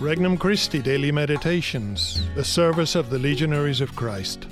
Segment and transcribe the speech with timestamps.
[0.00, 4.44] Regnum Christi Daily Meditations, the service of the Legionaries of Christ.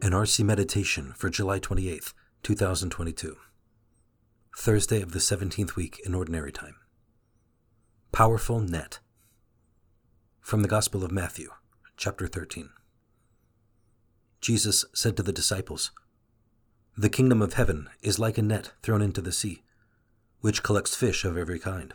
[0.00, 3.36] An RC Meditation for July 28th, 2022.
[4.56, 6.76] Thursday of the 17th week in Ordinary Time.
[8.12, 9.00] Powerful Net.
[10.40, 11.50] From the Gospel of Matthew,
[11.98, 12.70] chapter 13.
[14.40, 15.90] Jesus said to the disciples,
[16.96, 19.64] The kingdom of heaven is like a net thrown into the sea,
[20.40, 21.92] which collects fish of every kind.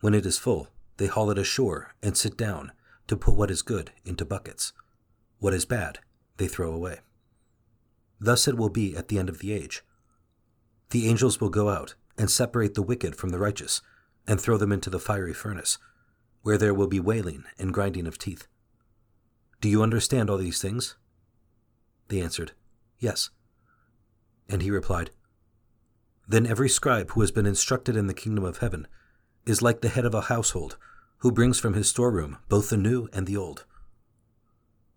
[0.00, 2.72] When it is full, they haul it ashore and sit down
[3.06, 4.72] to put what is good into buckets.
[5.38, 5.98] What is bad,
[6.36, 7.00] they throw away.
[8.18, 9.82] Thus it will be at the end of the age.
[10.90, 13.80] The angels will go out and separate the wicked from the righteous
[14.26, 15.78] and throw them into the fiery furnace,
[16.42, 18.46] where there will be wailing and grinding of teeth.
[19.60, 20.96] Do you understand all these things?
[22.08, 22.52] They answered,
[22.98, 23.30] Yes.
[24.48, 25.10] And he replied,
[26.28, 28.86] Then every scribe who has been instructed in the kingdom of heaven
[29.46, 30.76] is like the head of a household,
[31.18, 33.64] who brings from his storeroom both the new and the old.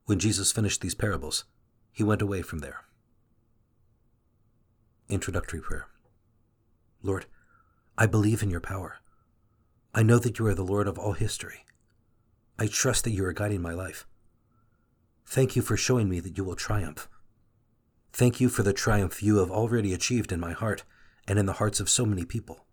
[0.06, 1.46] When Jesus finished these parables,
[1.92, 2.82] he went away from there.
[5.10, 5.88] Introductory Prayer
[7.02, 7.26] Lord,
[7.98, 8.98] I believe in your power.
[9.94, 11.66] I know that you are the Lord of all history.
[12.58, 14.08] I trust that you are guiding my life.
[15.26, 17.08] Thank you for showing me that you will triumph.
[18.12, 20.84] Thank you for the triumph you have already achieved in my heart
[21.28, 22.66] and in the hearts of so many people.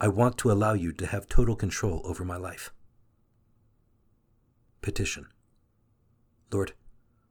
[0.00, 2.72] I want to allow you to have total control over my life.
[4.82, 5.28] Petition
[6.52, 6.72] Lord,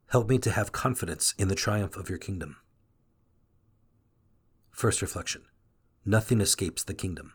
[0.08, 2.58] help me to have confidence in the triumph of your kingdom.
[4.72, 5.44] First reflection
[6.06, 7.34] Nothing escapes the kingdom.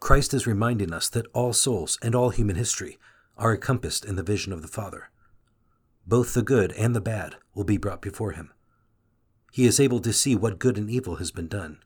[0.00, 2.98] Christ is reminding us that all souls and all human history
[3.38, 5.10] are encompassed in the vision of the Father.
[6.06, 8.52] Both the good and the bad will be brought before him.
[9.50, 11.78] He is able to see what good and evil has been done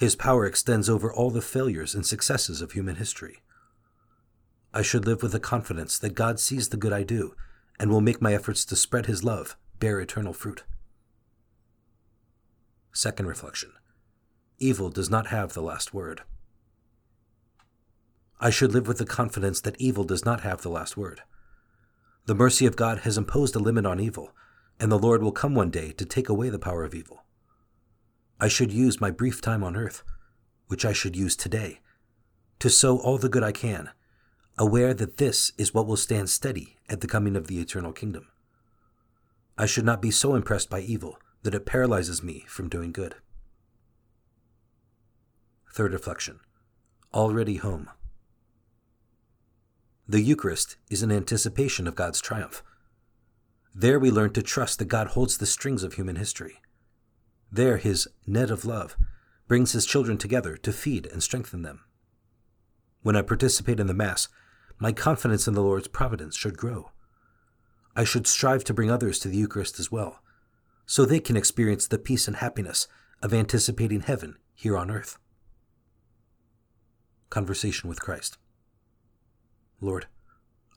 [0.00, 3.42] his power extends over all the failures and successes of human history.
[4.72, 7.34] I should live with the confidence that God sees the good I do
[7.78, 10.64] and will make my efforts to spread his love bear eternal fruit.
[12.94, 13.72] Second reflection
[14.58, 16.22] Evil does not have the last word.
[18.40, 21.20] I should live with the confidence that evil does not have the last word.
[22.24, 24.32] The mercy of God has imposed a limit on evil,
[24.78, 27.22] and the Lord will come one day to take away the power of evil.
[28.40, 30.02] I should use my brief time on earth,
[30.68, 31.80] which I should use today,
[32.58, 33.90] to sow all the good I can,
[34.56, 38.28] aware that this is what will stand steady at the coming of the eternal kingdom.
[39.58, 43.16] I should not be so impressed by evil that it paralyzes me from doing good.
[45.72, 46.40] Third reflection
[47.12, 47.90] Already home.
[50.08, 52.62] The Eucharist is an anticipation of God's triumph.
[53.74, 56.60] There we learn to trust that God holds the strings of human history.
[57.52, 58.96] There, his net of love
[59.48, 61.80] brings his children together to feed and strengthen them.
[63.02, 64.28] When I participate in the Mass,
[64.78, 66.92] my confidence in the Lord's providence should grow.
[67.96, 70.22] I should strive to bring others to the Eucharist as well,
[70.86, 72.86] so they can experience the peace and happiness
[73.22, 75.18] of anticipating heaven here on earth.
[77.30, 78.38] Conversation with Christ
[79.80, 80.06] Lord,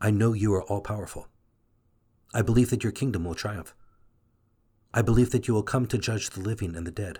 [0.01, 1.27] I know you are all powerful.
[2.33, 3.75] I believe that your kingdom will triumph.
[4.93, 7.19] I believe that you will come to judge the living and the dead.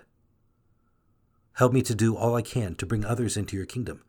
[1.54, 4.04] Help me to do all I can to bring others into your kingdom,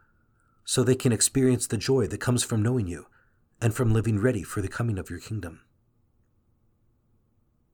[0.63, 3.07] so they can experience the joy that comes from knowing you
[3.61, 5.61] and from living ready for the coming of your kingdom.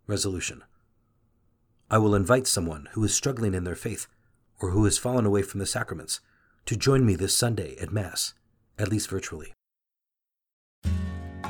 [0.07, 0.63] Resolution
[1.89, 4.07] I will invite someone who is struggling in their faith
[4.61, 6.21] or who has fallen away from the sacraments
[6.65, 8.33] to join me this Sunday at Mass,
[8.79, 9.53] at least virtually.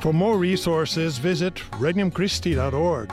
[0.00, 3.12] For more resources, visit regnumchristi.org